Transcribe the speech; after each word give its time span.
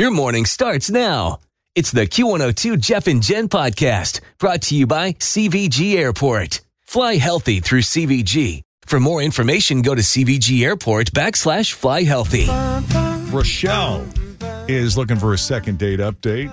Your 0.00 0.10
morning 0.10 0.46
starts 0.46 0.88
now. 0.88 1.40
It's 1.74 1.90
the 1.90 2.06
Q102 2.06 2.80
Jeff 2.80 3.06
and 3.06 3.22
Jen 3.22 3.50
podcast 3.50 4.20
brought 4.38 4.62
to 4.62 4.74
you 4.74 4.86
by 4.86 5.12
CVG 5.12 5.94
Airport. 5.94 6.62
Fly 6.86 7.16
healthy 7.16 7.60
through 7.60 7.82
CVG. 7.82 8.62
For 8.86 8.98
more 8.98 9.20
information, 9.20 9.82
go 9.82 9.94
to 9.94 10.00
CVG 10.00 10.64
Airport 10.64 11.12
backslash 11.12 11.74
fly 11.74 12.04
healthy. 12.04 12.46
Rochelle 13.30 14.08
is 14.68 14.96
looking 14.96 15.18
for 15.18 15.34
a 15.34 15.38
second 15.38 15.78
date 15.78 16.00
update 16.00 16.50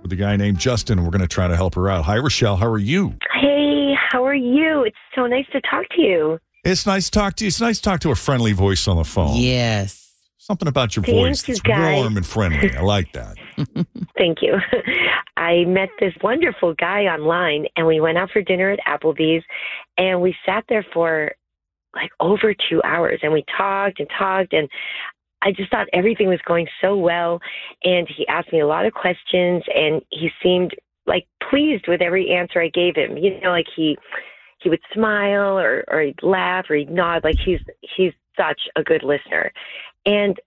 with 0.00 0.10
a 0.14 0.16
guy 0.16 0.36
named 0.36 0.58
Justin. 0.58 1.04
We're 1.04 1.10
going 1.10 1.20
to 1.20 1.28
try 1.28 1.46
to 1.46 1.56
help 1.56 1.74
her 1.74 1.90
out. 1.90 2.06
Hi, 2.06 2.16
Rochelle. 2.16 2.56
How 2.56 2.68
are 2.68 2.78
you? 2.78 3.16
Hey, 3.38 3.92
how 4.10 4.24
are 4.24 4.34
you? 4.34 4.84
It's 4.84 4.96
so 5.14 5.26
nice 5.26 5.44
to 5.52 5.60
talk 5.60 5.84
to 5.94 6.00
you. 6.00 6.38
It's 6.64 6.86
nice 6.86 7.10
to 7.10 7.18
talk 7.18 7.36
to 7.36 7.44
you. 7.44 7.48
It's 7.48 7.60
nice 7.60 7.76
to 7.76 7.82
talk 7.82 8.00
to 8.00 8.12
a 8.12 8.16
friendly 8.16 8.52
voice 8.52 8.88
on 8.88 8.96
the 8.96 9.04
phone. 9.04 9.36
Yes. 9.36 10.07
Something 10.48 10.68
about 10.68 10.96
your 10.96 11.04
Thank 11.04 11.14
voice 11.14 11.46
you, 11.46 11.56
that's 11.56 11.60
guys. 11.60 11.96
warm 11.96 12.16
and 12.16 12.26
friendly. 12.26 12.74
I 12.74 12.80
like 12.80 13.12
that. 13.12 13.36
Thank 14.16 14.38
you. 14.40 14.56
I 15.36 15.64
met 15.66 15.90
this 16.00 16.14
wonderful 16.22 16.72
guy 16.72 17.02
online 17.02 17.66
and 17.76 17.86
we 17.86 18.00
went 18.00 18.16
out 18.16 18.30
for 18.30 18.40
dinner 18.40 18.70
at 18.70 18.78
Applebee's 18.88 19.44
and 19.98 20.22
we 20.22 20.34
sat 20.46 20.64
there 20.70 20.86
for 20.94 21.32
like 21.94 22.10
over 22.18 22.54
two 22.54 22.80
hours 22.82 23.20
and 23.22 23.30
we 23.30 23.44
talked 23.58 24.00
and 24.00 24.08
talked 24.18 24.54
and 24.54 24.70
I 25.42 25.52
just 25.52 25.70
thought 25.70 25.86
everything 25.92 26.28
was 26.28 26.40
going 26.46 26.66
so 26.80 26.96
well 26.96 27.40
and 27.84 28.08
he 28.08 28.26
asked 28.26 28.50
me 28.50 28.60
a 28.60 28.66
lot 28.66 28.86
of 28.86 28.94
questions 28.94 29.62
and 29.74 30.00
he 30.08 30.30
seemed 30.42 30.74
like 31.06 31.26
pleased 31.50 31.86
with 31.88 32.00
every 32.00 32.30
answer 32.30 32.62
I 32.62 32.70
gave 32.70 32.96
him. 32.96 33.18
You 33.18 33.38
know, 33.42 33.50
like 33.50 33.66
he 33.76 33.98
he 34.62 34.70
would 34.70 34.80
smile 34.94 35.58
or, 35.58 35.84
or 35.88 36.00
he'd 36.00 36.22
laugh 36.22 36.64
or 36.70 36.76
he'd 36.76 36.90
nod 36.90 37.22
like 37.22 37.36
he's 37.44 37.60
he's 37.96 38.14
such 38.38 38.60
a 38.76 38.82
good 38.82 39.02
listener. 39.02 39.52
And 40.08 40.38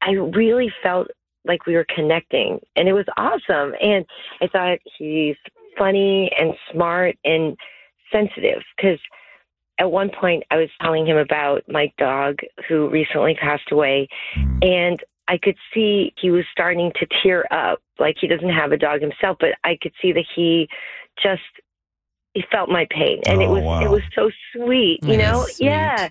I 0.00 0.12
really 0.12 0.72
felt 0.82 1.08
like 1.44 1.66
we 1.66 1.74
were 1.74 1.86
connecting 1.94 2.58
and 2.76 2.88
it 2.88 2.92
was 2.92 3.04
awesome. 3.16 3.74
And 3.80 4.04
I 4.40 4.46
thought 4.48 4.78
he's 4.98 5.36
funny 5.78 6.30
and 6.38 6.54
smart 6.72 7.16
and 7.24 7.56
sensitive 8.10 8.62
because 8.76 8.98
at 9.78 9.90
one 9.90 10.10
point 10.10 10.42
I 10.50 10.56
was 10.56 10.68
telling 10.82 11.06
him 11.06 11.16
about 11.16 11.62
my 11.68 11.92
dog 11.98 12.38
who 12.68 12.88
recently 12.88 13.34
passed 13.34 13.70
away 13.70 14.08
mm. 14.36 14.58
and 14.62 15.00
I 15.28 15.38
could 15.38 15.56
see 15.72 16.12
he 16.20 16.30
was 16.30 16.44
starting 16.50 16.92
to 16.98 17.06
tear 17.22 17.44
up. 17.52 17.78
Like 17.98 18.16
he 18.20 18.26
doesn't 18.26 18.48
have 18.50 18.72
a 18.72 18.76
dog 18.76 19.00
himself, 19.00 19.36
but 19.38 19.50
I 19.64 19.78
could 19.80 19.92
see 20.02 20.12
that 20.12 20.24
he 20.34 20.68
just 21.22 21.42
he 22.34 22.44
felt 22.50 22.68
my 22.68 22.86
pain 22.90 23.20
and 23.26 23.42
it 23.42 23.48
Oh, 23.48 23.54
was 23.54 23.62
wow. 23.62 23.80
it 23.82 23.90
was 23.90 24.02
so 24.14 24.30
sweet, 24.54 25.00
you 25.04 25.16
know? 25.16 25.44
Sweet. 25.44 25.66
Yeah. 25.66 26.08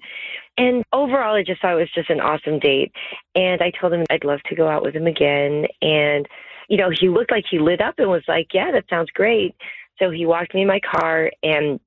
And 0.59 0.83
overall 0.93 1.35
I 1.35 1.43
just 1.43 1.61
thought 1.61 1.73
it 1.73 1.75
was 1.75 1.93
just 1.95 2.09
an 2.09 2.19
awesome 2.19 2.59
date. 2.59 2.91
And 3.33 3.61
I 3.61 3.71
told 3.71 3.93
him 3.93 4.03
I'd 4.09 4.25
love 4.25 4.41
to 4.49 4.55
go 4.55 4.67
out 4.67 4.83
with 4.83 4.95
him 4.95 5.07
again 5.07 5.65
and 5.81 6.27
you 6.69 6.77
know, 6.77 6.91
he 6.91 7.09
looked 7.09 7.31
like 7.31 7.45
he 7.49 7.57
lit 7.57 7.81
up 7.81 7.95
and 7.97 8.09
was 8.09 8.23
like, 8.27 8.53
"Yeah, 8.53 8.71
that 8.71 8.85
sounds 8.89 9.09
great." 9.09 9.55
So 9.97 10.11
he 10.11 10.25
walked 10.25 10.53
me 10.53 10.61
in 10.61 10.67
my 10.67 10.79
car 10.79 11.31
and 11.41 11.79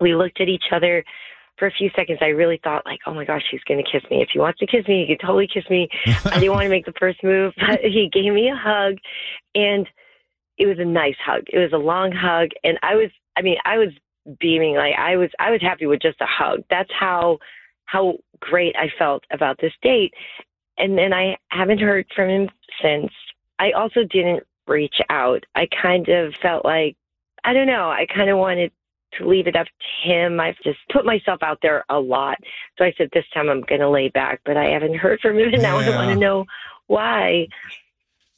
we 0.00 0.14
looked 0.14 0.40
at 0.40 0.48
each 0.48 0.66
other 0.72 1.04
for 1.58 1.66
a 1.66 1.72
few 1.72 1.90
seconds. 1.96 2.20
I 2.22 2.28
really 2.28 2.60
thought 2.62 2.86
like, 2.86 3.00
"Oh 3.04 3.12
my 3.12 3.24
gosh, 3.24 3.42
he's 3.50 3.64
going 3.64 3.84
to 3.84 3.90
kiss 3.90 4.08
me. 4.10 4.22
If 4.22 4.28
he 4.32 4.38
wants 4.38 4.60
to 4.60 4.66
kiss 4.66 4.86
me, 4.86 5.04
he 5.04 5.12
could 5.12 5.26
totally 5.26 5.48
kiss 5.52 5.68
me." 5.68 5.88
I 6.06 6.38
didn't 6.38 6.52
want 6.52 6.62
to 6.62 6.68
make 6.68 6.86
the 6.86 6.94
first 7.00 7.22
move, 7.24 7.52
but 7.60 7.80
he 7.80 8.08
gave 8.12 8.32
me 8.32 8.48
a 8.48 8.56
hug 8.56 8.98
and 9.56 9.88
it 10.56 10.66
was 10.66 10.78
a 10.78 10.84
nice 10.84 11.16
hug. 11.24 11.42
It 11.48 11.58
was 11.58 11.72
a 11.72 11.78
long 11.78 12.12
hug 12.12 12.50
and 12.62 12.78
I 12.82 12.94
was 12.94 13.10
I 13.36 13.42
mean, 13.42 13.56
I 13.64 13.78
was 13.78 13.88
beaming 14.38 14.76
like 14.76 14.94
I 14.96 15.16
was 15.16 15.30
I 15.40 15.50
was 15.50 15.60
happy 15.60 15.86
with 15.86 16.00
just 16.00 16.20
a 16.20 16.26
hug. 16.26 16.62
That's 16.70 16.90
how 16.96 17.38
how 17.88 18.18
great 18.40 18.76
I 18.76 18.90
felt 18.98 19.24
about 19.32 19.58
this 19.60 19.72
date. 19.82 20.12
And 20.76 20.96
then 20.96 21.12
I 21.12 21.36
haven't 21.48 21.80
heard 21.80 22.06
from 22.14 22.28
him 22.28 22.48
since. 22.82 23.10
I 23.58 23.72
also 23.72 24.04
didn't 24.04 24.44
reach 24.66 25.00
out. 25.10 25.44
I 25.54 25.66
kind 25.82 26.08
of 26.08 26.34
felt 26.34 26.64
like 26.64 26.96
I 27.44 27.52
don't 27.52 27.66
know, 27.66 27.88
I 27.90 28.06
kind 28.14 28.28
of 28.28 28.38
wanted 28.38 28.72
to 29.14 29.26
leave 29.26 29.46
it 29.46 29.56
up 29.56 29.66
to 29.66 30.08
him. 30.08 30.38
I've 30.38 30.58
just 30.62 30.78
put 30.92 31.06
myself 31.06 31.42
out 31.42 31.58
there 31.62 31.84
a 31.88 31.98
lot. 31.98 32.36
So 32.76 32.84
I 32.84 32.92
said 32.98 33.08
this 33.12 33.24
time 33.32 33.48
I'm 33.48 33.62
going 33.62 33.80
to 33.80 33.88
lay 33.88 34.08
back, 34.08 34.40
but 34.44 34.56
I 34.56 34.66
haven't 34.66 34.96
heard 34.96 35.20
from 35.20 35.38
him 35.38 35.54
and 35.54 35.62
now 35.62 35.78
I 35.78 35.88
want 35.90 36.10
to 36.10 36.16
know 36.16 36.44
why. 36.88 37.46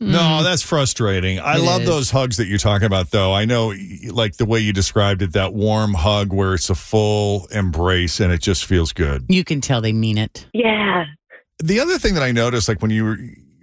No, 0.02 0.18
mm-hmm. 0.18 0.44
that's 0.44 0.62
frustrating. 0.62 1.40
I 1.40 1.56
It 1.56 1.60
love 1.62 1.82
is. 1.82 1.86
those 1.88 2.10
hugs 2.10 2.38
that 2.38 2.46
you're 2.46 2.56
talking 2.58 2.86
about, 2.86 3.10
though. 3.10 3.34
I 3.34 3.44
know, 3.44 3.74
like 4.08 4.36
the 4.38 4.46
way 4.46 4.58
you 4.60 4.72
described 4.72 5.20
it, 5.20 5.34
that 5.34 5.52
warm 5.52 5.92
hug 5.92 6.32
where 6.32 6.54
it's 6.54 6.70
a 6.70 6.74
full 6.74 7.46
embrace 7.48 8.18
and 8.18 8.32
it 8.32 8.40
just 8.40 8.64
feels 8.64 8.94
good. 8.94 9.26
You 9.28 9.44
can 9.44 9.60
tell 9.60 9.82
they 9.82 9.92
mean 9.92 10.16
it. 10.16 10.46
Yeah. 10.54 11.04
The 11.62 11.80
other 11.80 11.98
thing 11.98 12.14
that 12.14 12.22
I 12.22 12.32
noticed, 12.32 12.66
like 12.66 12.80
when 12.80 12.90
you 12.90 13.04
were 13.04 13.18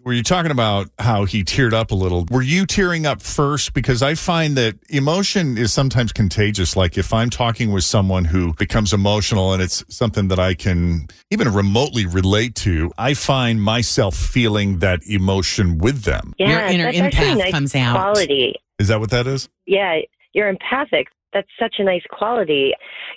were 0.08 0.14
you 0.14 0.24
talking 0.24 0.52
about 0.52 0.90
how 1.00 1.26
he 1.26 1.44
teared 1.44 1.74
up 1.74 1.92
a 1.92 1.96
little? 1.96 2.26
Were 2.32 2.42
you 2.42 2.66
tearing 2.66 3.06
up 3.06 3.22
first? 3.22 3.74
Because 3.74 4.02
I 4.02 4.16
find 4.16 4.56
that 4.56 4.76
emotion 4.88 5.58
is 5.58 5.74
sometimes 5.74 6.14
contagious. 6.14 6.78
Like 6.78 6.98
if 6.98 7.14
I'm 7.14 7.30
talking 7.30 7.74
with 7.74 7.84
someone 7.84 8.24
who 8.24 8.54
becomes 8.54 8.94
emotional 8.94 9.52
and 9.52 9.62
it's 9.62 9.84
something 9.90 10.30
that 10.30 10.40
I 10.40 10.54
can 10.54 11.08
even 11.30 11.54
remotely 11.54 12.06
relate 12.06 12.56
to, 12.56 12.90
I 12.98 13.16
find 13.16 13.62
myself 13.62 14.16
feeling 14.16 14.80
that 14.80 15.06
emotion 15.06 15.78
with 15.78 16.04
them. 16.04 16.34
Yeah, 16.40 16.52
Your 16.52 16.62
inner 16.62 16.84
that's 16.86 17.00
actually 17.00 17.28
a 17.28 17.34
empath 17.34 17.38
nice 17.40 17.52
comes 17.52 17.76
out. 17.76 17.96
Quality. 17.96 18.56
Is 18.80 18.88
that 18.88 19.02
what 19.02 19.10
that 19.10 19.28
is? 19.28 19.50
Yeah, 19.66 19.98
you're 20.32 20.48
empathic. 20.48 21.08
That's 21.34 21.50
such 21.60 21.76
a 21.80 21.84
nice 21.84 22.04
quality. 22.10 22.72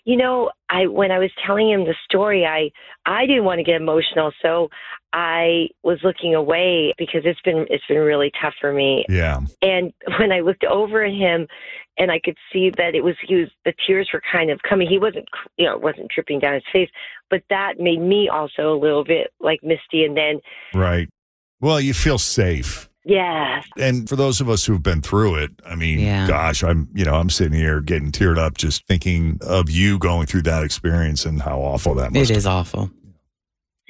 You 0.04 0.16
know, 0.16 0.50
I 0.68 0.88
when 0.88 1.12
I 1.12 1.20
was 1.20 1.30
telling 1.46 1.70
him 1.70 1.84
the 1.84 1.94
story, 2.04 2.44
I 2.44 2.70
I 3.06 3.26
didn't 3.26 3.44
want 3.44 3.60
to 3.60 3.62
get 3.62 3.80
emotional, 3.80 4.32
so 4.42 4.70
I 5.12 5.68
was 5.82 5.98
looking 6.04 6.34
away 6.34 6.94
because 6.98 7.22
it's 7.24 7.40
been 7.42 7.66
it's 7.70 7.84
been 7.88 7.98
really 7.98 8.30
tough 8.40 8.54
for 8.60 8.72
me. 8.72 9.04
Yeah. 9.08 9.40
And 9.62 9.92
when 10.18 10.32
I 10.32 10.40
looked 10.40 10.64
over 10.64 11.04
at 11.04 11.12
him, 11.12 11.46
and 11.98 12.10
I 12.10 12.20
could 12.20 12.36
see 12.52 12.70
that 12.76 12.94
it 12.94 13.02
was 13.02 13.16
he 13.26 13.34
was 13.36 13.48
the 13.64 13.74
tears 13.86 14.08
were 14.12 14.22
kind 14.32 14.50
of 14.50 14.60
coming. 14.68 14.88
He 14.88 14.98
wasn't 14.98 15.28
you 15.56 15.66
know 15.66 15.78
wasn't 15.78 16.10
dripping 16.14 16.38
down 16.40 16.54
his 16.54 16.62
face, 16.72 16.90
but 17.28 17.42
that 17.50 17.74
made 17.78 18.00
me 18.00 18.28
also 18.28 18.72
a 18.74 18.78
little 18.78 19.04
bit 19.04 19.32
like 19.40 19.60
misty. 19.62 20.04
And 20.04 20.16
then 20.16 20.40
Right. 20.74 21.08
Well, 21.60 21.80
you 21.80 21.92
feel 21.92 22.16
safe. 22.18 22.88
yeah, 23.04 23.60
And 23.78 24.08
for 24.08 24.16
those 24.16 24.40
of 24.40 24.48
us 24.48 24.64
who've 24.64 24.82
been 24.82 25.02
through 25.02 25.34
it, 25.36 25.50
I 25.66 25.74
mean, 25.74 26.00
Yeah. 26.00 26.26
gosh, 26.26 26.62
I'm, 26.62 26.88
you 26.94 27.04
know, 27.04 27.14
I'm 27.14 27.28
sitting 27.30 27.52
here 27.58 27.80
getting 27.80 28.12
teared 28.12 28.38
up 28.38 28.56
just 28.56 28.86
thinking 28.86 29.38
of 29.42 29.68
you 29.68 29.98
going 29.98 30.26
through 30.26 30.42
that 30.42 30.62
experience 30.62 31.26
and 31.26 31.42
how 31.42 31.58
awful 31.58 31.94
that 31.96 32.12
must 32.12 32.30
It 32.30 32.36
is 32.36 32.46
awful. 32.46 32.90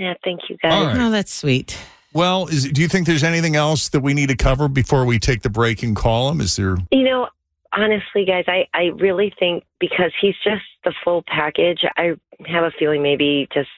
Yeah. 0.00 0.14
Thank 0.24 0.40
you 0.48 0.56
guys. 0.62 0.72
All 0.72 0.84
right. 0.86 0.96
Oh, 0.98 1.10
that's 1.10 1.32
sweet. 1.32 1.78
Well, 2.12 2.48
is, 2.48 2.64
do 2.72 2.82
you 2.82 2.88
think 2.88 3.06
there's 3.06 3.22
anything 3.22 3.54
else 3.54 3.88
that 3.90 4.00
we 4.00 4.14
need 4.14 4.30
to 4.30 4.36
cover 4.36 4.66
before 4.66 5.04
we 5.04 5.20
take 5.20 5.42
the 5.42 5.50
break 5.50 5.84
and 5.84 5.94
call 5.94 6.28
him? 6.30 6.40
Is 6.40 6.56
there? 6.56 6.76
You 6.90 7.04
know, 7.04 7.28
honestly, 7.72 8.24
guys, 8.24 8.44
I, 8.48 8.66
I 8.74 8.86
really 8.98 9.32
think 9.38 9.62
because 9.78 10.10
he's 10.20 10.34
just 10.42 10.64
the 10.82 10.92
full 11.04 11.22
package, 11.28 11.84
I 11.96 12.14
have 12.46 12.64
a 12.64 12.72
feeling 12.76 13.00
maybe 13.02 13.46
just 13.54 13.68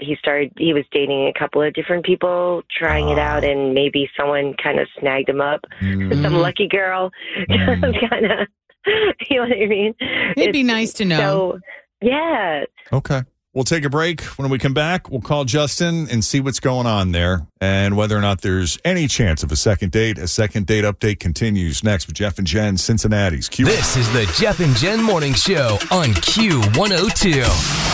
he 0.00 0.16
started, 0.16 0.50
he 0.56 0.72
was 0.72 0.84
dating 0.92 1.26
a 1.28 1.38
couple 1.38 1.62
of 1.62 1.72
different 1.74 2.04
people, 2.06 2.62
trying 2.74 3.10
it 3.10 3.18
Ah. 3.18 3.36
out, 3.36 3.44
and 3.44 3.74
maybe 3.74 4.08
someone 4.18 4.54
kind 4.54 4.80
of 4.80 4.88
snagged 4.98 5.28
him 5.28 5.40
up. 5.42 5.60
Mm, 5.82 6.22
Some 6.22 6.34
lucky 6.36 6.66
girl 6.68 7.10
Mm. 7.50 7.92
just 7.92 8.10
kind 8.10 8.24
of, 8.26 8.48
you 9.30 9.36
know 9.36 9.42
what 9.48 9.52
I 9.52 9.66
mean? 9.66 9.94
It'd 10.36 10.52
be 10.54 10.62
nice 10.62 10.94
to 10.94 11.04
know. 11.04 11.18
So, 11.18 11.60
yeah. 12.00 12.64
okay. 12.92 13.22
We'll 13.54 13.64
take 13.64 13.84
a 13.84 13.90
break. 13.90 14.22
When 14.36 14.50
we 14.50 14.58
come 14.58 14.74
back, 14.74 15.08
we'll 15.08 15.20
call 15.20 15.44
Justin 15.44 16.08
and 16.10 16.24
see 16.24 16.40
what's 16.40 16.58
going 16.58 16.88
on 16.88 17.12
there 17.12 17.46
and 17.60 17.96
whether 17.96 18.16
or 18.16 18.20
not 18.20 18.40
there's 18.42 18.78
any 18.84 19.06
chance 19.06 19.44
of 19.44 19.52
a 19.52 19.56
second 19.56 19.92
date. 19.92 20.18
A 20.18 20.26
second 20.26 20.66
date 20.66 20.84
update 20.84 21.20
continues 21.20 21.84
next 21.84 22.08
with 22.08 22.16
Jeff 22.16 22.38
and 22.38 22.46
Jen, 22.46 22.76
Cincinnati's 22.76 23.48
Q. 23.48 23.64
This 23.64 23.96
is 23.96 24.12
the 24.12 24.26
Jeff 24.36 24.58
and 24.58 24.74
Jen 24.74 25.00
Morning 25.00 25.34
Show 25.34 25.78
on 25.92 26.08
Q102. 26.08 27.93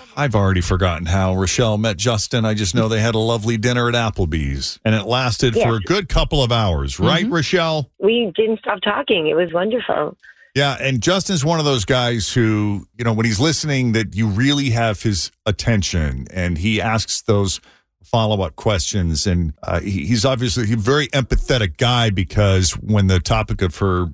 I've 0.21 0.35
already 0.35 0.61
forgotten 0.61 1.07
how 1.07 1.33
Rochelle 1.33 1.79
met 1.79 1.97
Justin. 1.97 2.45
I 2.45 2.53
just 2.53 2.75
know 2.75 2.87
they 2.87 2.99
had 2.99 3.15
a 3.15 3.19
lovely 3.19 3.57
dinner 3.57 3.89
at 3.89 3.95
Applebee's 3.95 4.79
and 4.85 4.93
it 4.93 5.07
lasted 5.07 5.55
for 5.55 5.77
a 5.77 5.79
good 5.79 6.09
couple 6.09 6.43
of 6.43 6.51
hours, 6.51 6.99
right, 6.99 7.27
Rochelle? 7.27 7.89
We 7.99 8.31
didn't 8.35 8.59
stop 8.59 8.81
talking. 8.83 9.29
It 9.29 9.33
was 9.33 9.51
wonderful. 9.51 10.15
Yeah, 10.53 10.77
and 10.79 11.01
Justin's 11.01 11.43
one 11.43 11.57
of 11.57 11.65
those 11.65 11.85
guys 11.85 12.31
who, 12.31 12.85
you 12.99 13.03
know, 13.03 13.13
when 13.13 13.25
he's 13.25 13.39
listening, 13.39 13.93
that 13.93 14.15
you 14.15 14.27
really 14.27 14.69
have 14.69 15.01
his 15.01 15.31
attention, 15.47 16.27
and 16.31 16.59
he 16.59 16.79
asks 16.79 17.23
those 17.23 17.59
follow-up 18.03 18.55
questions, 18.55 19.25
and 19.25 19.53
uh, 19.63 19.79
he, 19.79 20.05
he's 20.05 20.23
obviously 20.23 20.71
a 20.71 20.77
very 20.77 21.07
empathetic 21.07 21.77
guy 21.77 22.11
because 22.11 22.73
when 22.73 23.07
the 23.07 23.19
topic 23.19 23.63
of 23.63 23.77
her 23.77 24.09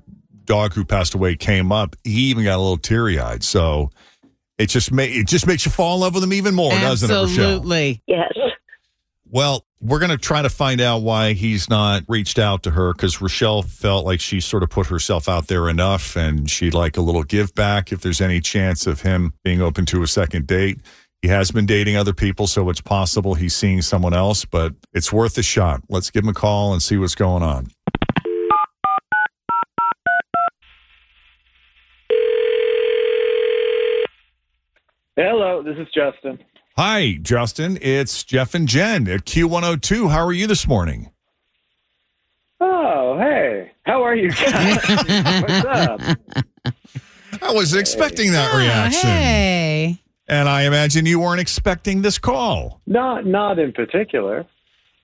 dog 0.46 0.72
who 0.72 0.86
passed 0.86 1.12
away 1.12 1.36
came 1.36 1.70
up, 1.70 1.96
he 2.02 2.30
even 2.30 2.44
got 2.44 2.56
a 2.56 2.62
little 2.62 2.78
teary-eyed. 2.78 3.44
So 3.44 3.90
it 4.58 4.66
just 4.66 4.92
ma- 4.92 5.02
it 5.02 5.26
just 5.26 5.46
makes 5.46 5.64
you 5.64 5.70
fall 5.72 5.94
in 5.94 6.00
love 6.00 6.14
with 6.14 6.24
him 6.24 6.32
even 6.32 6.54
more, 6.54 6.70
doesn't 6.72 7.10
it, 7.10 7.14
Rochelle? 7.14 7.24
Absolutely. 7.24 8.02
Yes. 8.06 8.32
Well, 9.30 9.64
we're 9.80 9.98
going 9.98 10.10
to 10.10 10.16
try 10.16 10.42
to 10.42 10.48
find 10.48 10.80
out 10.80 11.02
why 11.02 11.34
he's 11.34 11.68
not 11.68 12.02
reached 12.08 12.38
out 12.38 12.62
to 12.64 12.70
her 12.70 12.92
because 12.92 13.20
Rochelle 13.20 13.62
felt 13.62 14.04
like 14.06 14.20
she 14.20 14.40
sort 14.40 14.62
of 14.62 14.70
put 14.70 14.86
herself 14.86 15.28
out 15.28 15.48
there 15.48 15.68
enough 15.68 16.16
and 16.16 16.50
she'd 16.50 16.74
like 16.74 16.96
a 16.96 17.00
little 17.00 17.22
give 17.22 17.54
back 17.54 17.92
if 17.92 18.00
there's 18.00 18.20
any 18.20 18.40
chance 18.40 18.86
of 18.86 19.02
him 19.02 19.34
being 19.44 19.60
open 19.60 19.84
to 19.86 20.02
a 20.02 20.06
second 20.06 20.46
date. 20.46 20.80
He 21.20 21.28
has 21.28 21.50
been 21.50 21.66
dating 21.66 21.96
other 21.96 22.14
people, 22.14 22.46
so 22.46 22.70
it's 22.70 22.80
possible 22.80 23.34
he's 23.34 23.54
seeing 23.54 23.82
someone 23.82 24.14
else, 24.14 24.44
but 24.44 24.74
it's 24.92 25.12
worth 25.12 25.36
a 25.36 25.42
shot. 25.42 25.82
Let's 25.88 26.10
give 26.10 26.22
him 26.22 26.28
a 26.30 26.34
call 26.34 26.72
and 26.72 26.80
see 26.80 26.96
what's 26.96 27.16
going 27.16 27.42
on. 27.42 27.68
Hello, 35.20 35.64
this 35.64 35.76
is 35.76 35.88
Justin. 35.92 36.38
Hi, 36.76 37.18
Justin. 37.20 37.76
It's 37.82 38.22
Jeff 38.22 38.54
and 38.54 38.68
Jen 38.68 39.08
at 39.08 39.24
Q102. 39.24 40.12
How 40.12 40.24
are 40.24 40.32
you 40.32 40.46
this 40.46 40.68
morning? 40.68 41.10
Oh, 42.60 43.18
hey. 43.18 43.72
How 43.82 44.04
are 44.04 44.14
you 44.14 44.30
guys? 44.30 44.76
What's 45.42 45.64
up? 45.64 46.00
I 47.42 47.52
was 47.52 47.74
expecting 47.74 48.30
that 48.30 48.54
oh, 48.54 48.58
reaction. 48.58 49.10
Hey. 49.10 50.00
And 50.28 50.48
I 50.48 50.62
imagine 50.66 51.04
you 51.04 51.18
weren't 51.18 51.40
expecting 51.40 52.02
this 52.02 52.20
call. 52.20 52.80
Not 52.86 53.26
not 53.26 53.58
in 53.58 53.72
particular. 53.72 54.46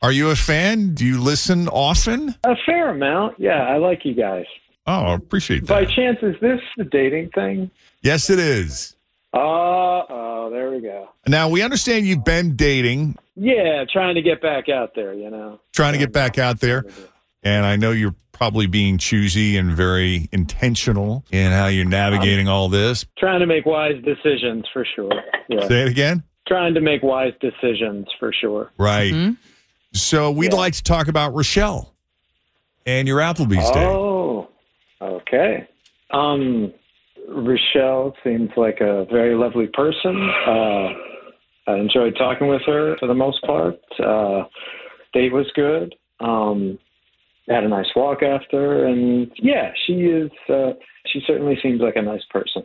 Are 0.01 0.13
you 0.13 0.31
a 0.31 0.37
fan? 0.37 0.95
Do 0.95 1.05
you 1.05 1.21
listen 1.21 1.67
often? 1.67 2.37
A 2.45 2.55
fair 2.65 2.91
amount. 2.91 3.41
Yeah, 3.41 3.65
I 3.65 3.79
like 3.79 4.05
you 4.05 4.15
guys. 4.15 4.45
Oh, 4.87 4.93
I 4.93 5.15
appreciate 5.15 5.65
it. 5.65 5.67
By 5.67 5.87
that. 5.87 5.93
chance, 5.93 6.19
is 6.23 6.37
this 6.41 6.61
the 6.77 6.85
dating 6.85 7.31
thing? 7.31 7.69
Yes, 8.01 8.31
it 8.31 8.39
is. 8.39 8.94
Oh, 9.37 10.05
oh, 10.09 10.51
there 10.51 10.71
we 10.71 10.81
go. 10.81 11.09
Now, 11.27 11.49
we 11.49 11.63
understand 11.63 12.07
you've 12.07 12.25
been 12.25 12.55
dating, 12.57 13.17
Yeah, 13.35 13.85
trying 13.93 14.15
to 14.15 14.23
get 14.23 14.41
back 14.41 14.69
out 14.69 14.95
there, 14.95 15.13
you 15.13 15.29
know. 15.31 15.59
trying 15.73 15.93
to 15.95 15.99
get 15.99 16.13
back 16.13 16.39
out 16.39 16.61
there. 16.61 16.85
And 17.43 17.67
I 17.67 17.75
know 17.77 17.91
you're 17.91 18.15
probably 18.33 18.67
being 18.67 18.97
choosy 18.99 19.57
and 19.57 19.73
very 19.73 20.29
intentional 20.33 21.25
in 21.33 21.51
how 21.53 21.67
you're 21.67 21.85
navigating 21.85 22.49
all 22.49 22.69
this. 22.69 23.07
Trying 23.19 23.41
to 23.41 23.47
make 23.47 23.67
wise 23.67 24.01
decisions 24.05 24.65
for 24.73 24.87
sure. 24.95 25.11
Yeah. 25.49 25.67
Say 25.69 25.83
it 25.83 25.89
again. 25.89 26.23
Trying 26.47 26.75
to 26.75 26.81
make 26.81 27.03
wise 27.03 27.33
decisions 27.41 28.07
for 28.19 28.33
sure. 28.33 28.71
Right. 28.79 29.35
So 29.95 30.31
we'd 30.31 30.53
Yeah. 30.53 30.59
like 30.59 30.75
to 30.75 30.83
talk 30.83 31.09
about 31.09 31.35
Rochelle 31.35 31.93
and 32.87 33.07
your 33.09 33.19
Applebee's 33.19 33.71
day. 33.73 33.85
Oh, 33.87 34.49
okay. 35.01 35.67
Um, 36.11 36.73
Rochelle 37.29 38.15
seems 38.23 38.51
like 38.57 38.81
a 38.81 39.07
very 39.11 39.35
lovely 39.35 39.67
person. 39.73 40.31
Uh, 40.47 40.89
I 41.67 41.77
enjoyed 41.77 42.15
talking 42.17 42.49
with 42.49 42.63
her 42.67 42.97
for 42.99 43.07
the 43.07 43.15
most 43.15 43.43
part. 43.45 43.79
Uh, 43.99 44.45
date 45.13 45.33
was 45.33 45.47
good. 45.55 45.95
Um, 46.21 46.79
had 47.49 47.65
a 47.65 47.69
nice 47.69 47.87
walk 47.95 48.23
after, 48.23 48.87
and 48.87 49.31
yeah, 49.37 49.73
she 49.87 49.93
is. 50.05 50.31
Uh, 50.49 50.73
she 51.07 51.21
certainly 51.27 51.59
seems 51.63 51.81
like 51.81 51.97
a 51.97 52.03
nice 52.03 52.25
person. 52.31 52.65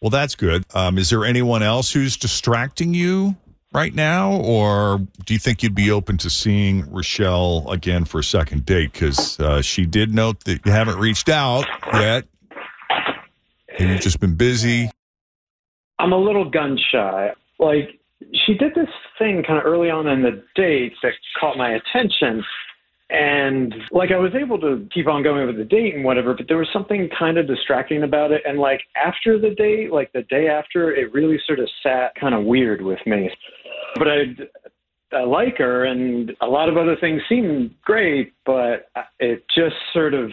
Well, 0.00 0.10
that's 0.10 0.34
good. 0.34 0.64
Um, 0.74 0.96
is 0.96 1.10
there 1.10 1.24
anyone 1.24 1.62
else 1.62 1.92
who's 1.92 2.16
distracting 2.16 2.94
you 2.94 3.36
right 3.72 3.94
now, 3.94 4.32
or 4.32 5.06
do 5.26 5.34
you 5.34 5.38
think 5.38 5.62
you'd 5.62 5.74
be 5.74 5.90
open 5.90 6.16
to 6.18 6.30
seeing 6.30 6.90
Rochelle 6.90 7.70
again 7.70 8.04
for 8.04 8.20
a 8.20 8.24
second 8.24 8.64
date? 8.64 8.92
Because 8.92 9.38
uh, 9.40 9.60
she 9.60 9.86
did 9.86 10.14
note 10.14 10.44
that 10.44 10.64
you 10.64 10.72
haven't 10.72 10.98
reached 10.98 11.28
out 11.28 11.66
yet, 11.92 12.24
and 13.80 13.90
you've 13.90 14.00
just 14.00 14.20
been 14.20 14.36
busy. 14.36 14.90
I'm 15.98 16.12
a 16.12 16.18
little 16.18 16.48
gun 16.48 16.78
shy. 16.92 17.30
Like 17.58 17.98
she 18.46 18.54
did 18.54 18.74
this 18.74 18.88
thing 19.18 19.42
kind 19.46 19.58
of 19.58 19.64
early 19.64 19.90
on 19.90 20.06
in 20.06 20.22
the 20.22 20.42
date 20.54 20.92
that 21.02 21.12
caught 21.38 21.56
my 21.56 21.72
attention. 21.72 22.44
And 23.08 23.74
like 23.90 24.12
I 24.12 24.18
was 24.18 24.32
able 24.40 24.60
to 24.60 24.86
keep 24.94 25.08
on 25.08 25.22
going 25.22 25.46
with 25.46 25.56
the 25.56 25.64
date 25.64 25.94
and 25.96 26.04
whatever, 26.04 26.34
but 26.34 26.46
there 26.46 26.58
was 26.58 26.68
something 26.72 27.08
kind 27.18 27.38
of 27.38 27.48
distracting 27.48 28.04
about 28.04 28.30
it. 28.30 28.42
And 28.46 28.58
like 28.58 28.82
after 28.94 29.38
the 29.38 29.50
date, 29.50 29.92
like 29.92 30.12
the 30.12 30.22
day 30.22 30.46
after, 30.46 30.94
it 30.94 31.12
really 31.12 31.38
sort 31.44 31.58
of 31.58 31.68
sat 31.82 32.14
kind 32.14 32.34
of 32.34 32.44
weird 32.44 32.82
with 32.82 33.00
me. 33.06 33.30
But 33.96 34.08
I, 34.08 35.16
I 35.16 35.24
like 35.24 35.58
her, 35.58 35.86
and 35.86 36.30
a 36.40 36.46
lot 36.46 36.68
of 36.68 36.76
other 36.76 36.94
things 37.00 37.20
seem 37.28 37.74
great, 37.82 38.32
but 38.46 38.88
it 39.18 39.44
just 39.56 39.74
sort 39.92 40.14
of, 40.14 40.30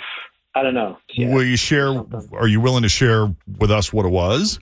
I 0.57 0.63
don't 0.63 0.73
know. 0.73 0.97
Yeah. 1.13 1.33
Will 1.33 1.45
you 1.45 1.57
share? 1.57 2.03
Are 2.33 2.47
you 2.47 2.59
willing 2.59 2.83
to 2.83 2.89
share 2.89 3.33
with 3.59 3.69
us 3.69 3.93
what 3.93 4.05
it 4.05 4.09
was? 4.09 4.59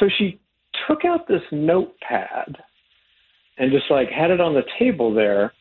So 0.00 0.08
she 0.18 0.40
took 0.88 1.04
out 1.04 1.28
this 1.28 1.42
notepad 1.52 2.56
and 3.58 3.70
just 3.70 3.90
like 3.90 4.08
had 4.08 4.30
it 4.30 4.40
on 4.40 4.54
the 4.54 4.62
table 4.78 5.12
there. 5.12 5.52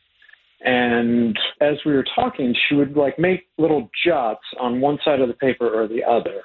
And 0.61 1.37
as 1.59 1.75
we 1.85 1.93
were 1.93 2.05
talking, 2.15 2.55
she 2.67 2.75
would 2.75 2.95
like 2.95 3.19
make 3.19 3.47
little 3.57 3.89
jots 4.05 4.43
on 4.59 4.79
one 4.79 4.97
side 5.03 5.19
of 5.19 5.27
the 5.27 5.33
paper 5.33 5.67
or 5.67 5.87
the 5.87 6.03
other. 6.03 6.41